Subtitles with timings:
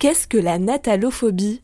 [0.00, 1.60] Qu'est-ce que la natalophobie?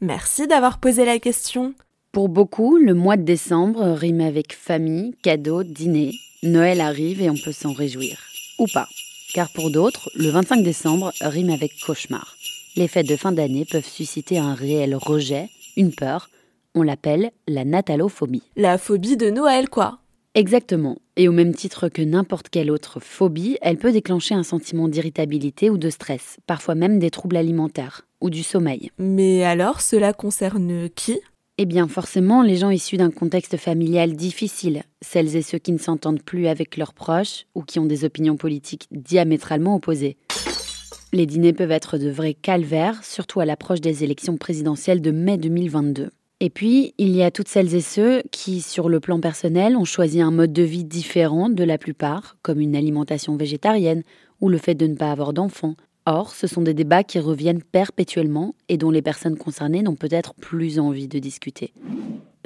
[0.00, 1.74] Merci d'avoir posé la question.
[2.12, 6.14] Pour beaucoup, le mois de décembre rime avec famille, cadeaux, dîner.
[6.42, 8.18] Noël arrive et on peut s'en réjouir.
[8.58, 8.88] Ou pas.
[9.34, 12.34] Car pour d'autres, le 25 décembre rime avec cauchemar.
[12.74, 16.30] Les fêtes de fin d'année peuvent susciter un réel rejet, une peur.
[16.74, 18.44] On l'appelle la natalophobie.
[18.56, 19.98] La phobie de Noël, quoi.
[20.36, 20.98] Exactement.
[21.16, 25.70] Et au même titre que n'importe quelle autre phobie, elle peut déclencher un sentiment d'irritabilité
[25.70, 28.90] ou de stress, parfois même des troubles alimentaires ou du sommeil.
[28.98, 31.18] Mais alors, cela concerne qui?
[31.56, 35.78] Eh bien, forcément, les gens issus d'un contexte familial difficile, celles et ceux qui ne
[35.78, 40.18] s'entendent plus avec leurs proches ou qui ont des opinions politiques diamétralement opposées.
[41.14, 45.38] Les dîners peuvent être de vrais calvaires, surtout à l'approche des élections présidentielles de mai
[45.38, 46.10] 2022.
[46.40, 49.86] Et puis, il y a toutes celles et ceux qui, sur le plan personnel, ont
[49.86, 54.02] choisi un mode de vie différent de la plupart, comme une alimentation végétarienne
[54.42, 55.76] ou le fait de ne pas avoir d'enfants.
[56.04, 60.34] Or, ce sont des débats qui reviennent perpétuellement et dont les personnes concernées n'ont peut-être
[60.34, 61.72] plus envie de discuter.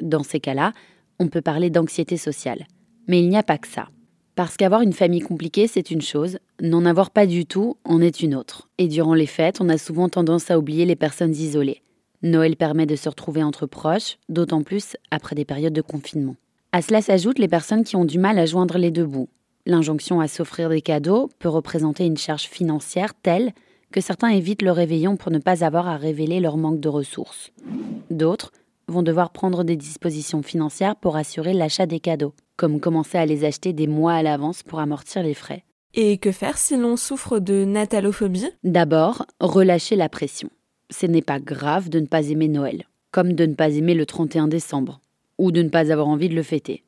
[0.01, 0.73] Dans ces cas-là,
[1.19, 2.67] on peut parler d'anxiété sociale.
[3.09, 3.89] Mais il n'y a pas que ça.
[4.37, 8.21] Parce qu'avoir une famille compliquée, c'est une chose, n'en avoir pas du tout en est
[8.21, 8.69] une autre.
[8.79, 11.83] Et durant les fêtes, on a souvent tendance à oublier les personnes isolées.
[12.23, 16.37] Noël permet de se retrouver entre proches, d'autant plus après des périodes de confinement.
[16.73, 19.29] À cela s'ajoutent les personnes qui ont du mal à joindre les deux bouts.
[19.67, 23.53] L'injonction à s'offrir des cadeaux peut représenter une charge financière telle
[23.91, 27.51] que certains évitent le réveillon pour ne pas avoir à révéler leur manque de ressources.
[28.11, 28.53] D'autres
[28.87, 33.45] vont devoir prendre des dispositions financières pour assurer l'achat des cadeaux, comme commencer à les
[33.45, 35.65] acheter des mois à l'avance pour amortir les frais.
[35.95, 38.47] Et que faire si l'on souffre de natalophobie?
[38.63, 40.51] D'abord, relâcher la pression
[40.91, 44.07] ce n'est pas grave de ne pas aimer Noël, comme de ne pas aimer le
[44.07, 45.01] 31 décembre,
[45.39, 46.83] ou de ne pas avoir envie de le fêter.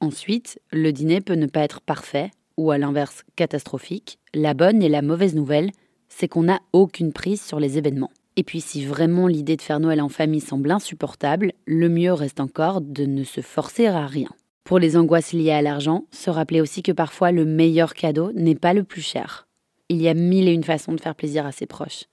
[0.00, 4.18] Ensuite, le dîner peut ne pas être parfait, ou à l'inverse catastrophique.
[4.34, 5.70] La bonne et la mauvaise nouvelle,
[6.08, 8.10] c'est qu'on n'a aucune prise sur les événements.
[8.36, 12.40] Et puis si vraiment l'idée de faire Noël en famille semble insupportable, le mieux reste
[12.40, 14.28] encore de ne se forcer à rien.
[14.64, 18.54] Pour les angoisses liées à l'argent, se rappeler aussi que parfois le meilleur cadeau n'est
[18.54, 19.46] pas le plus cher.
[19.88, 22.04] Il y a mille et une façons de faire plaisir à ses proches.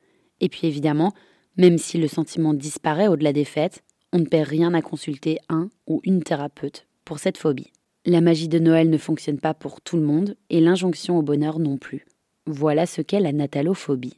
[0.41, 1.13] Et puis évidemment,
[1.55, 5.69] même si le sentiment disparaît au-delà des fêtes, on ne perd rien à consulter un
[5.87, 7.71] ou une thérapeute pour cette phobie.
[8.05, 11.59] La magie de Noël ne fonctionne pas pour tout le monde et l'injonction au bonheur
[11.59, 12.05] non plus.
[12.47, 14.17] Voilà ce qu'est la natalophobie.